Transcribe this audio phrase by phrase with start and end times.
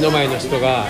[0.00, 0.86] 目の前の人が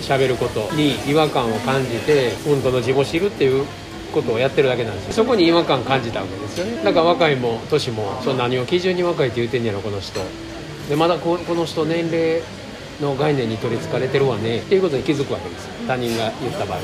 [0.00, 3.66] 喋ることに違和感を感じて本当の自分を知るっていう
[4.14, 5.12] ことをやってるだけなんですよ。
[5.12, 6.84] そこに違和感感じたわけですよね。
[6.84, 10.20] だから若いも年もその何を基準に若いって言うてんやろこの人。
[10.88, 12.40] でまだここの人年齢
[13.00, 14.58] の概念に取りつかれてるわね。
[14.58, 16.78] っていうことに気づくわけです他人が言った場合。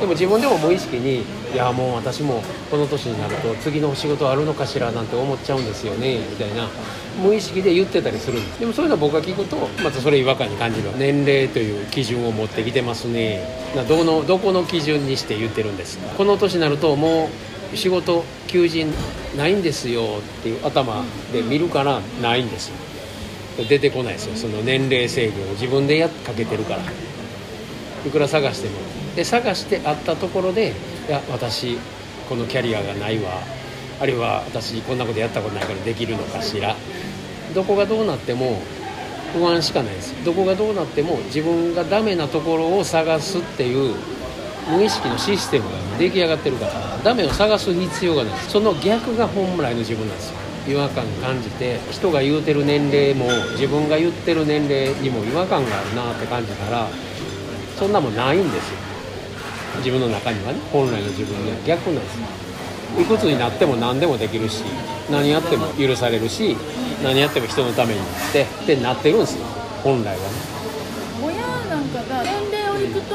[0.00, 1.22] でも自分でも無意識に
[1.52, 6.18] いやもう私もこの年になると次の仕事あるのかしらなんて思っちゃうんですよね。
[6.18, 6.68] みたいな
[7.22, 8.60] 無意識で言ってたりするんです。
[8.60, 13.42] でもそういうのは僕が聞くとまたそれ違和感に感じる年齢という基準を持ってきてますね。
[13.88, 16.14] どのどこの基準にして言ってるんですか。
[16.14, 17.30] この年になるとも
[17.72, 18.92] う仕事求人
[19.36, 20.02] ないんですよ
[20.40, 22.74] っていう頭で見るからないんですよ
[23.64, 24.36] 出てこないですよ。
[24.36, 26.82] その年齢制限を自分でやっかけてるから。
[28.06, 28.74] いくら探しても。
[29.16, 30.72] で探してあったところで
[31.08, 31.76] いや私
[32.28, 33.40] このキャリアがないわ。
[34.00, 36.76] あるいは私こんなことやったことないからできるのかしら。
[37.54, 38.60] どこがどうなっても
[39.32, 40.14] 不安しかないです。
[40.24, 43.94] どこがどうなっても自分がダメなところを探すっていう
[44.70, 48.38] 無意識のシステムが出来上がってるからダメを探す必要がない。
[48.48, 50.36] その逆が本来の自分なんですよ。
[50.68, 56.86] 違和感感じて人が言うてる年齢も自分が言ってる年齢にも違和感があるなって感じたら
[57.78, 58.76] そんなもんないんですよ。
[59.78, 62.18] 自分の中にはね本来の自分には逆なんです
[63.00, 64.64] いくつになっても何でもできるし
[65.10, 66.56] 何やっても許されるし
[67.02, 69.44] 何やっても人のためになってってなってるんですよ。
[69.84, 70.20] 本来はね。
[72.78, 73.14] 親なんかが年齢をいくと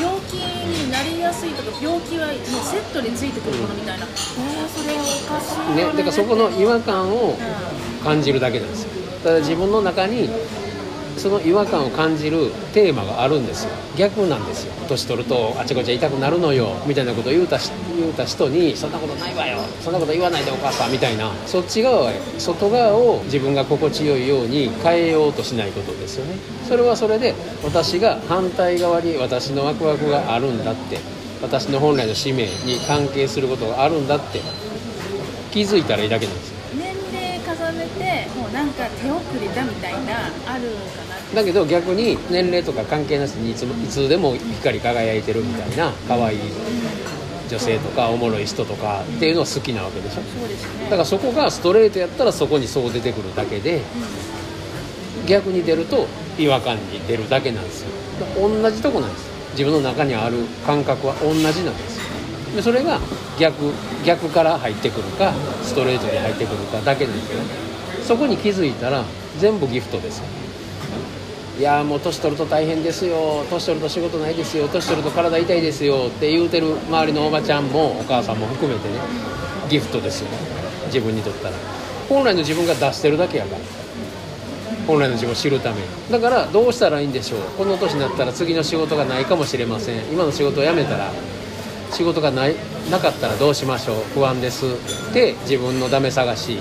[0.00, 5.82] 病気になりやすいとか病気はもうセットについてくるものみたいな、えー、それおかしいね。
[5.82, 7.36] よだからそこの違和感を
[8.02, 8.90] 感じるだけなんですよ。
[9.24, 10.28] ただ自分の中に
[11.18, 13.70] その違和感を感じるテーマがあるんですよ。
[13.96, 14.72] 逆なんですよ。
[14.88, 19.58] 年取るとあちこち痛くなるのよみたいなことを言うたし言うた人にそんなことないわよ。
[19.82, 21.30] そんなこと言わないでお母さんみたいな。
[21.46, 26.36] そっち側へ外側を自分が心地よいように変えようとしないことですよね。
[26.68, 30.98] それはそれで私が反対側に私のワクワクがあるんだって。
[31.40, 34.40] 私の本来の使命に関係することがあるんだって。
[35.52, 36.57] 気づいたらいいだけなんですよ。
[37.88, 41.04] てもうなんか手遅れだみたいなあるか
[41.34, 46.38] なだけど逆に年齢とか関係なしにいつもいつでも光り輝いてるみたいな可愛い
[47.48, 50.22] 女性とかおもろい人とかっていうのは好きなわけでしょ。
[50.22, 50.84] そうですね。
[50.84, 53.82] だからそこがストレートやったらそこにそう出てくるだけで
[55.26, 56.06] 逆に出ると
[56.38, 57.88] 違和感に出るだけなんですよ。
[58.38, 59.28] 同じとこなんです。
[59.52, 62.04] 自分の中にある感覚は同じなんですよ。
[62.56, 62.98] でそれが
[63.38, 63.72] 逆
[64.04, 65.32] 逆から入ってくるか
[65.62, 67.40] ストレートに入ってくるかだけなんですよ。
[67.40, 67.67] ね
[68.08, 69.04] そこに気づいたら
[69.38, 70.22] 全部ギフトです。
[71.58, 73.44] いやもう年取ると大変ですよ。
[73.50, 74.66] 年取ると仕事ないですよ。
[74.66, 76.06] 年取ると体痛いですよ。
[76.06, 78.94] って言うてる周りのおばちゃんもお母さんも含めてね
[79.68, 80.28] ギフトですよ。
[80.86, 81.54] 自分にとったら。
[82.08, 83.60] 本来の自分が出してるだけやから。
[84.86, 85.82] 本来の自分を知るために。
[86.10, 87.40] だからどうしたらいいんでしょう。
[87.58, 89.98] この年になったら次の仕事がないかもしれません。
[90.10, 91.10] 今の仕事を辞めたら
[91.92, 92.54] 仕事がない
[92.90, 93.96] なかったらどうしましょう。
[94.14, 94.64] 不安です。
[95.12, 96.58] で自分のダメ探し。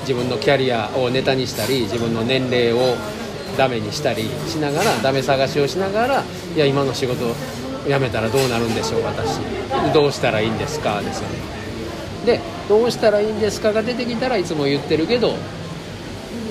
[0.00, 2.96] 自分のキャリアをネタにしたり自分の年齢を
[3.56, 6.24] ダメにしたりしながらダメ探しをしながら
[6.54, 7.34] いや今の仕事
[7.86, 9.40] 辞めたらどうなるんでしょう私。
[9.92, 11.34] どうしたらいいんですかですよね。
[12.26, 15.34] でどうしたらいいんですかが出てきたらいつも言ってるけど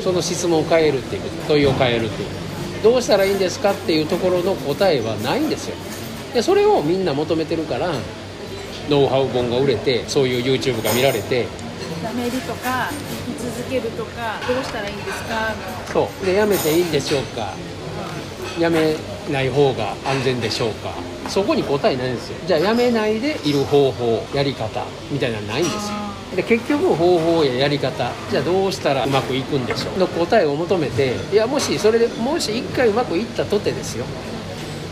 [0.03, 2.29] その質問を変えるっていう問いを変えるっていう。
[2.83, 5.75] どうしたらいいんですかっていうところの答えはないんですよ。
[6.33, 7.91] でそれをみんな求めてるから
[8.89, 11.45] ノウハウ本が売れてそういう YouTube が見られて
[12.03, 12.89] やめるとか
[13.39, 15.53] 続けるとかどうしたらいいんですか？
[15.93, 16.25] そう。
[16.25, 17.53] でやめていいんでしょうか？
[18.59, 18.95] やめ
[19.31, 20.91] ない方が安全でしょうか？
[21.29, 22.37] そこに答えないんですよ。
[22.47, 25.97] じゃあやめないでいる方法やり方みたいなのないんですよ。
[26.35, 29.99] で結局方法ややり方じゃあどうしたらうまくいくんでしょう？
[29.99, 34.05] の答えを求めていやもしそれでもし1回うまくいったとてですよ。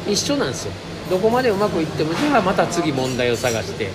[0.08, 0.72] 一緒なんですよ
[1.10, 3.90] どこまでうまくいってもじゃあまた次問題を探して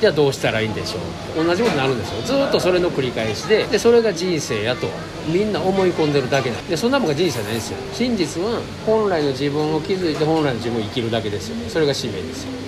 [0.00, 1.44] じゃあどうしたらいいんでしょう。
[1.44, 4.88] 同じことになるんですよずっとそれの繰り返しででそれが人生やと
[5.26, 11.56] みんな思い込んでるだけなんでそんなもんが人生ないんですよ真実は本来の自分を築いて本来の自分を生きるだけですよ。
[11.68, 12.67] それが使命ですよ。